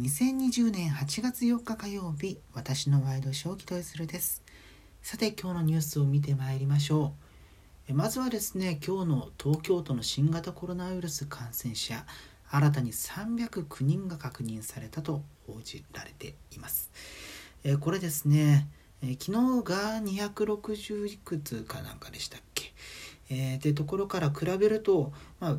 [0.00, 4.42] 2020年8月4日火曜日私のワイドショーキトイスルです。
[5.02, 7.12] さて今日のニュースを見てまいりましょ
[7.86, 7.92] う。
[7.92, 12.06] まずはですね今日の東京都の新型コロナウイルス感染者
[12.48, 16.90] 新たに309人が確認されたと報じられています。
[17.80, 18.68] これですね
[19.02, 19.30] 昨日
[19.62, 22.72] が260いくつかなんかでしたっけ？
[23.28, 25.56] えー、ってところから比べると、まあ、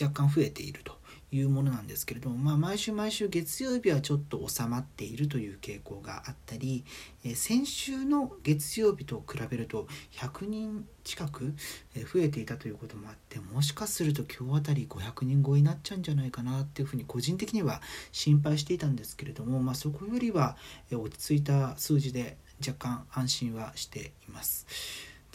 [0.00, 0.95] 若干増えていると。
[1.32, 6.84] いうものなんですけれども、まあ、毎週毎週月曜日はちょっと収まっているという傾向があったり、
[7.24, 11.54] え先週の月曜日と比べると100人近く
[11.94, 17.80] 増えていたということもあってもしかすると今日あたり500人超えになっちゃうんじゃないかなっていうふうに個人的には
[18.12, 20.56] 心配していたんですけれども、まあ、そこよりは
[20.90, 24.66] 落ち着いた数字で若干安心はしています。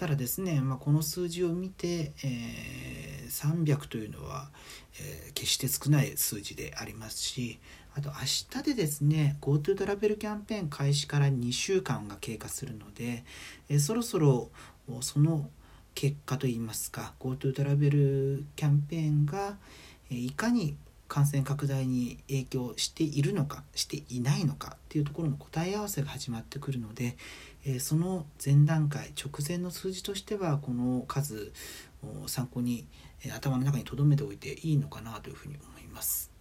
[0.02, 4.50] ただですね、まあ、この数字を見て、えー、300というのは、
[5.00, 7.60] えー、決して少ない数字でありますし
[7.96, 8.16] あと明
[8.62, 13.24] 日でですね GoTo トラベルキャンペーン開始から2週間が経過するので、
[13.70, 14.50] えー、そろそろ
[15.02, 15.48] その
[15.94, 19.58] 結果といいますか GoTo トラベルキャンペーンが
[20.10, 20.78] いかに
[21.12, 27.18] 感染拡大に影響しているのかしていないのかっていうところの答え合わせが始まってくるので、
[27.66, 31.52] えその前段階直前の数字としてはこの数
[32.24, 32.88] を参考に、
[33.24, 36.32] え頭の中に留めておいていいのかなというふうに思います。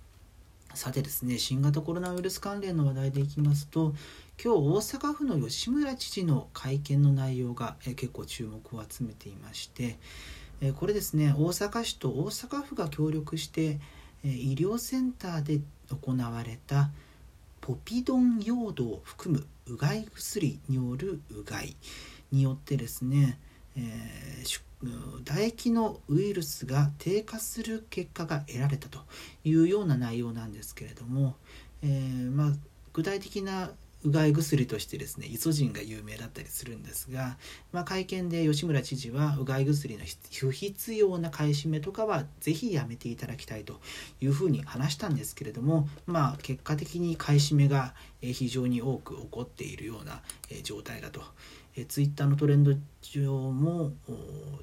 [0.75, 3.95] さてですね新型コロナウイルス関連の話題でいきますと
[4.43, 9.99] 今日大阪府の吉村知事の会見の内容が結構注目を集めていまして
[10.77, 13.81] これですね大阪市と大阪府が協力して
[14.23, 16.91] 医療センターで行われた
[17.71, 21.77] ポピドン用土を含むうがい薬によるうがい
[22.33, 23.39] によってですね、
[23.77, 28.99] えー、唾液のウイルスが低下する結果が得られたと
[29.45, 31.37] いうような内容なんですけれども、
[31.83, 32.53] えー、まあ、
[32.93, 33.71] 具体的な
[34.03, 37.37] うがい薬としてですねイソジンが有名だったりするんですが、
[37.73, 43.81] まあ、会見で吉村知事はうがい薬の不必要な買い占めとかはぜひやめていただきたいと
[44.21, 50.23] いうふうに話したんですけれども、まあ、結果的に買い占めが非常に多く起こっているような
[50.63, 51.23] 状態だと。
[51.89, 53.93] ツイッターのトレンド上も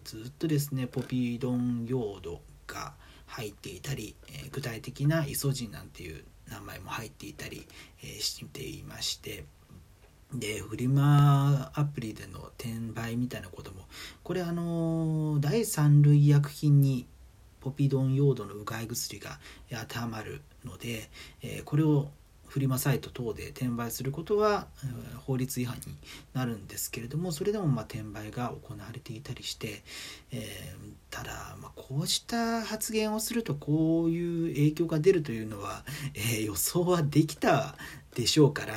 [0.03, 2.93] ずっとですねポピードン用土が
[3.27, 4.15] 入っていたり
[4.51, 7.67] 具体的なイソジンなんていう名前も入っていたり、
[8.03, 9.45] え、していまして
[10.33, 13.85] でフリマアプリでの転売みたいなことも
[14.23, 17.07] これあの第三類医薬品に
[17.61, 21.09] ポピドン用土のうがい薬が当てはまるので、
[21.41, 22.11] え、これを
[22.47, 24.67] フリマサイト等で転売することは
[25.25, 25.81] 法律違反に
[26.33, 29.83] なるんですけれどもそれでもま転売が行われていたりして、
[30.31, 35.83] えー、ただ、まこうした発言をするとこういう影響が出るというのは、
[36.15, 37.75] えー、予想はできた
[38.15, 38.73] でしょうから、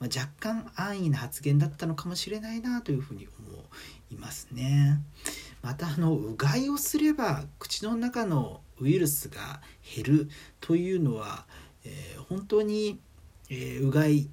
[0.00, 3.58] ま若干安易な発言だったのかもしれないなというふうに思
[4.10, 5.00] いますね。
[5.62, 9.60] またあのうがいをすれば口の中のウイルスが
[9.94, 10.30] 減る
[10.60, 11.46] というのは、
[11.84, 12.98] えー、本当に
[13.52, 14.30] えー、うがい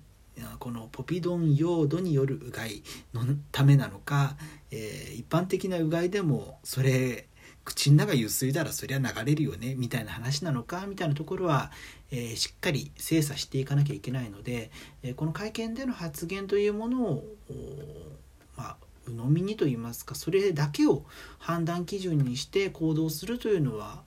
[0.60, 2.82] このポピドン用土によるうがい
[3.14, 4.38] のためなのか、
[4.72, 7.28] えー、一般的なうがいでもそれ
[7.66, 11.72] 口の中ゆすいだらそりゃ流れるよねみたいな話なのかみたいなところは、
[12.10, 14.72] えー、しっかり精査していかなきゃいけないので、
[15.04, 17.24] えー、この会見での発言というものを
[18.56, 21.04] まあ鵜呑みにと言いますかそれだけを
[21.38, 24.04] 判断基準にして行動するというのは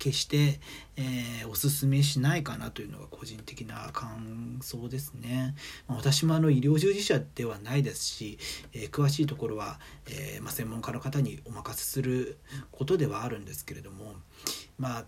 [0.00, 0.58] 決して、
[0.96, 5.54] えー、おすすめしないかなというのが個人的な感想ですね。
[5.86, 8.38] まあ、私もあの医療従事者ではないですし、
[8.72, 9.78] えー、詳しいところは、
[10.08, 12.38] えー、まあ、専門家の方にお任せする
[12.72, 14.14] ことではあるんですけれども
[14.78, 15.04] まあ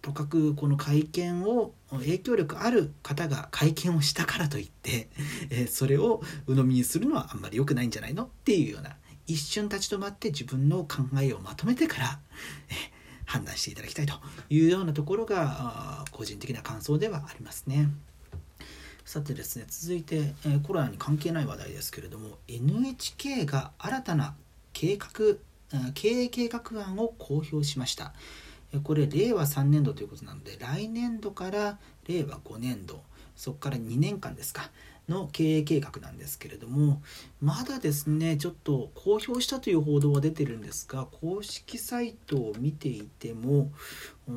[0.00, 5.08] とかくこの会見を影響力ある方が会見をしたからといって、
[5.50, 12.20] えそれを鵜呑みにするのはあんまり良くないんじゃないのっていうような一瞬立ち止まって自分の考えをまとめてから、
[12.70, 12.97] え
[13.28, 14.14] 判断していただきたいと
[14.48, 17.88] いうようなところが個人的な感想ではありますね。
[19.04, 24.34] さてですね続いて、えコロナに関係ない話題ですけれども NHK が新たな
[24.72, 25.36] 計画
[25.94, 28.12] 経営計画案を公表しました
[28.82, 33.02] これ令和3年度ということなので来年度から令和5年度
[33.38, 34.70] そこから2年間ですか
[35.08, 37.00] の経営計画なんですけれども
[37.40, 43.72] まだですねちょっと公表したという報道は出てるんですが公式サイトを見ていても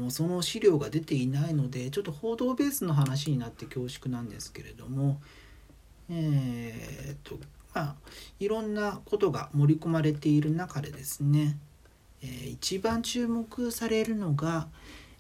[0.10, 5.20] その資料が出ていないのでちょっと報道ベースの話になって恐縮なんですけれども
[6.10, 7.36] えー、っと
[7.74, 7.96] まあ
[8.40, 11.58] いろんなことが盛り込まれている中でですね、
[12.22, 14.68] えー、一番注目されるのが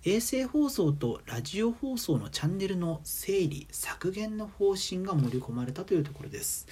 [0.03, 6.68] 衛星放送とラジオ放送のチャンネルの整理削減の方針が盛り込まれたというところです。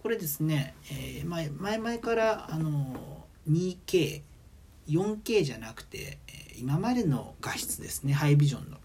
[0.00, 4.22] これですね、えー、前前々からあの 2K
[4.86, 6.18] 4K じゃなくて
[6.56, 8.78] 今までの画質ですねハイビジョンの。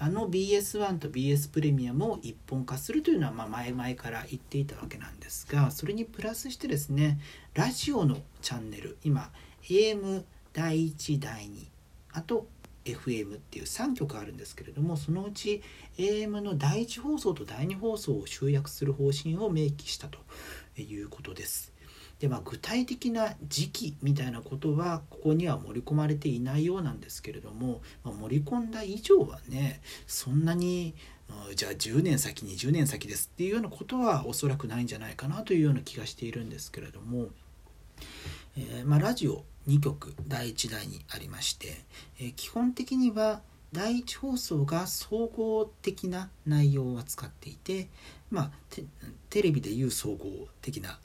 [0.00, 7.20] あの BS1 と BS プレミアムを一本化するというのはま前々から言っていたわけなんですがそれにプラスしてですね
[7.54, 9.30] ラジオのチャンネル今
[9.62, 11.66] AM 第1第2
[12.14, 12.48] あと
[12.84, 15.62] FM っていう3曲あるんですけれどもそのうち
[15.98, 20.18] AM の第1放送と第2放送を集約する方針を明記したと
[20.80, 21.72] いうことです。
[22.18, 30.94] でまあ、具体的な時期みたいなことはここには盛り込まれていないようなんですけれども、まあ、盛り込んだ以上はねそんなに
[31.56, 37.30] じゃあ10年先20年先ですっていうようなことはおそらくないんじゃないかなというような気がしているんですけれども、
[38.56, 41.84] えー、まあ、ラジオ2曲第1第2ありまして、
[42.18, 43.42] えー、基本的には
[43.72, 47.88] 第1放送が総合的な内容を扱っていて、
[48.30, 48.50] まあ、
[49.30, 50.98] テレビでいう総合的な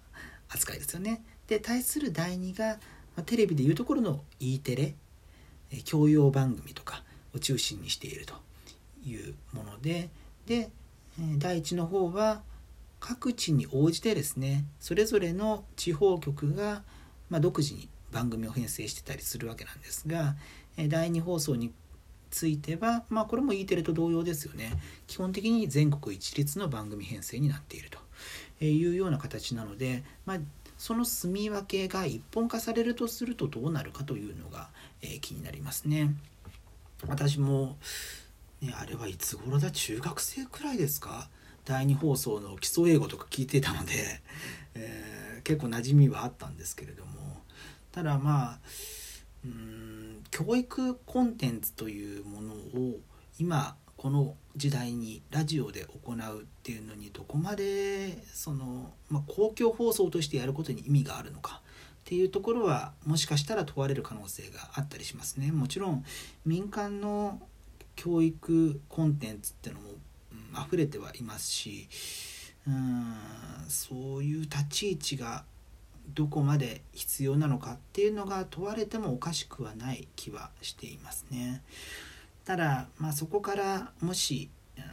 [0.49, 1.23] 扱いですよね。
[1.47, 2.77] で対する第2が、
[3.15, 4.95] まあ、テレビでいうところの E テレ
[5.85, 7.03] 教養番組とか
[7.33, 8.35] を中心にしていると
[9.05, 10.09] いうもので
[10.45, 10.69] で
[11.37, 12.41] 第1の方は
[12.99, 16.83] 各地に応じてですねそれぞれの地方局が、
[17.29, 20.35] まあ、独自に番組を編成してたりするわけなんですが
[20.87, 21.73] 第2放送に
[22.29, 24.73] ついては、まあ、これも E テレと同様ですよね。
[25.07, 30.37] 基本的に全国一律の番組編成になっているというような形なので、まあ、
[30.77, 34.69] その住み分けが一本化されるとするとどうなるかというのが、
[35.01, 36.13] え、気になりますね。
[37.07, 37.77] 私も、
[38.61, 39.71] ね、あれはいつ頃だ？
[39.71, 41.29] 中学生くらいですか？
[41.63, 43.93] 第2放送の基礎英語とか聞いてたので、
[44.75, 47.26] えー、結構馴染みはあったんですけれども。
[47.97, 48.59] ただまあ
[49.43, 52.99] うん教育コンテンツというものを
[53.39, 65.51] 今この時代にラジオで行うっていうのにどこまでその、まあ、公共放送としてやることに意味があるのかっていうところはもしかしたら問われる可能性があったりしますね。
[65.51, 66.05] もちろん
[66.45, 67.41] 民間の
[67.95, 69.87] 教育コンテンツっていうのも、
[70.33, 71.89] うん、溢れてはいますし
[72.67, 73.15] うん
[73.67, 75.45] そういう立ち位置が
[76.13, 81.61] どこまで必要なのかっていうのが問われてもおかしくはない気はしていますね。
[82.45, 84.83] ただ、まあ、そこからもし、うん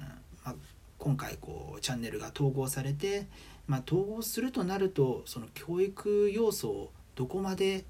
[0.45, 0.55] まあ、
[0.99, 3.27] 今回こうチャンネルが統合されて、
[3.67, 7.85] まあ、統合するとなるとその教育要素をどこまで、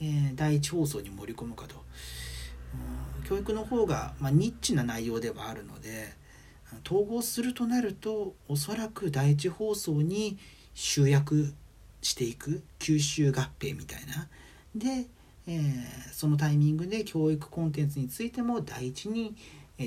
[0.00, 1.76] えー、第一放送に盛り込むかと、
[3.18, 6.14] うん、教育の方が、まあ、ニッチな内容ではあるので
[6.86, 10.38] 統合するとなるとおそらく第一放送に
[10.74, 11.52] 集約
[12.02, 14.28] していく吸収合併みたいな。
[14.74, 15.06] で
[15.46, 19.34] えー、そのタイミングで教育コンテンツについても第一に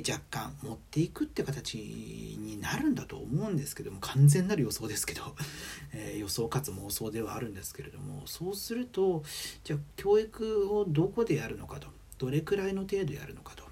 [0.09, 5.21] 若干持っていくって形になるんだと思うんですけども完全なる予想ですけど、
[5.93, 9.23] えー、予想かつ妄想ではあるんですけれどもそうすると
[9.63, 11.87] じゃあ教育をどこでやるのかと
[12.17, 13.63] どれくらいの程度やるのかと、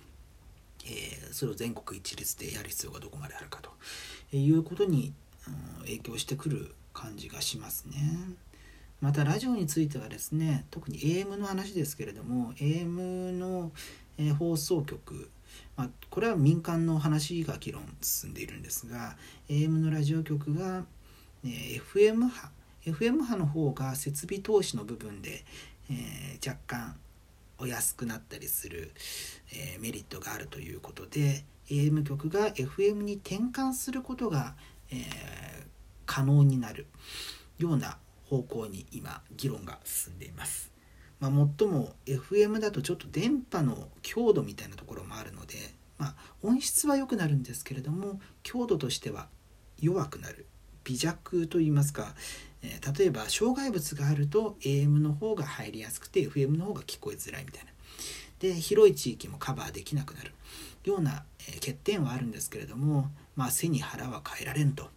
[0.85, 5.13] えー、それを全国一律でやる必要がどこまであるかということに、
[5.47, 7.95] うん、影響してくる感じがしますね。
[9.01, 13.71] またラジオについてはですね特に AM の話ですけれども AM の、
[14.19, 15.31] え、放送局、
[15.75, 19.17] まあ、これは民間の話が議論進んでいるんですが
[19.49, 20.85] AM のラジオ局が、
[21.43, 22.51] え、FM 波
[22.85, 25.43] FM 波の方が設備投資の部分で、
[25.89, 26.95] えー、若干
[27.57, 28.91] お安くなったりする、
[29.53, 34.55] えメリットがあるということで AM 局が FM に転換することが、
[34.91, 35.60] え
[36.11, 36.87] 可能になる
[37.57, 40.69] ような方向に今議論が進んでいます。
[41.21, 45.55] まあ、最も FM だとちょっと電波の強度みたいなところもあるので、
[45.97, 49.29] まあ、音質は良くなるんですけれども強度としては
[49.79, 50.47] 弱くなる。
[50.83, 52.13] 微弱といいますか、
[52.61, 57.71] えー、例えば障害物があると AM の方が入りやすくて FM の方が聞こえづらいみたいな。
[58.39, 60.33] で広い地域もカバーできなくなる
[60.83, 64.89] ような、え、欠点はあるんですけれども、まあ、背に腹は変えられんと。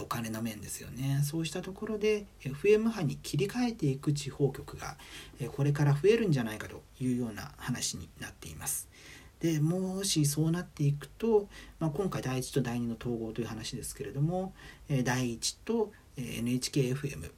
[0.00, 4.96] お金の面ですよねそうしたところで FM 波に切り替えていく地方局が、
[5.40, 8.88] えこれから増えるんじゃないかというような話になっています。
[9.40, 11.48] でもしそうなっていくと、
[11.78, 14.54] まあ、今回第1と第2の統合という話ですけれども、
[14.88, 17.30] え第1と NHKFM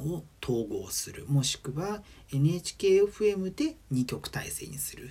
[0.00, 2.02] を統合するもしくは
[2.32, 5.10] NHKFM で2曲体制にする、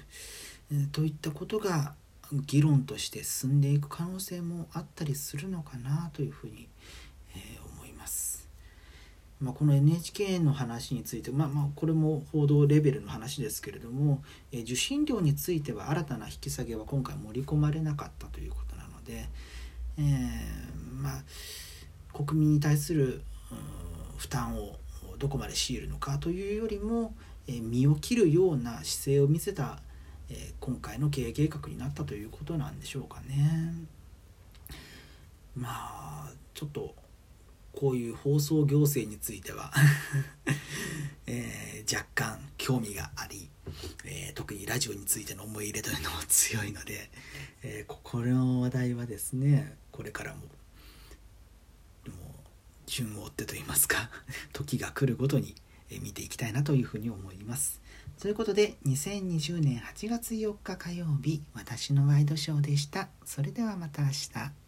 [0.91, 1.95] といったことが
[2.31, 6.67] 議論として進んでいく可能性もあったりするのかなというふうに、
[7.35, 8.47] えー、思います。
[9.41, 19.27] まあ、この NHK の話について、まあ、まあこれも報道レベルの話ですけれども、え受信料については新たな引き下げは今回盛り込まれなかったということなので、
[19.97, 21.23] えー、まあ、
[22.13, 23.23] 国民に対する
[24.17, 24.77] 負担を
[25.17, 27.15] どこまで強いるのかというよりも、
[27.47, 29.79] え身を切るような姿勢を見せた、
[30.33, 33.73] え今回の経営計画になったということなんでしょうかね。
[35.55, 36.95] まあちょっと
[37.73, 39.73] こういう放送行政については
[41.27, 43.49] えー、若干興味があり、
[44.05, 47.09] えー、特にラジオについての思い入れというのも強いので、
[47.63, 50.51] えー、この話題はですねこれからももう
[52.85, 54.09] 順を追ってといいますか
[54.53, 55.55] 時が来るごとに
[55.99, 57.81] 見ていきたいなというふうに思います。
[58.19, 63.09] ということで2020年8月4日火曜日私のワイドショーでした。
[63.25, 64.60] それではまた明日。